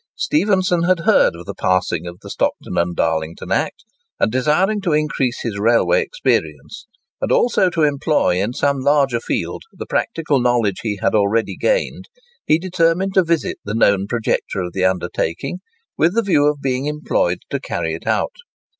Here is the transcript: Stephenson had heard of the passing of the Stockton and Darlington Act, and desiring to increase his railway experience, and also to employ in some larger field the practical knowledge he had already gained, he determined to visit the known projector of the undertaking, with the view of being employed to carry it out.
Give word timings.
Stephenson 0.15 0.81
had 0.81 1.01
heard 1.01 1.35
of 1.35 1.45
the 1.45 1.53
passing 1.53 2.07
of 2.07 2.21
the 2.21 2.29
Stockton 2.31 2.75
and 2.75 2.95
Darlington 2.95 3.51
Act, 3.51 3.83
and 4.19 4.31
desiring 4.31 4.81
to 4.81 4.93
increase 4.93 5.41
his 5.43 5.59
railway 5.59 6.01
experience, 6.01 6.87
and 7.21 7.31
also 7.31 7.69
to 7.69 7.83
employ 7.83 8.41
in 8.41 8.51
some 8.51 8.79
larger 8.79 9.19
field 9.19 9.61
the 9.71 9.85
practical 9.85 10.39
knowledge 10.39 10.79
he 10.81 10.97
had 11.03 11.13
already 11.13 11.55
gained, 11.55 12.05
he 12.47 12.57
determined 12.57 13.13
to 13.13 13.23
visit 13.23 13.59
the 13.63 13.75
known 13.75 14.07
projector 14.07 14.61
of 14.61 14.73
the 14.73 14.85
undertaking, 14.85 15.59
with 15.99 16.15
the 16.15 16.23
view 16.23 16.47
of 16.47 16.63
being 16.63 16.87
employed 16.87 17.37
to 17.51 17.59
carry 17.59 17.93
it 17.93 18.07
out. 18.07 18.37